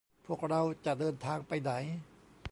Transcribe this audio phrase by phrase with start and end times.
[0.25, 1.71] พวกเราจะเดินทางไปไหน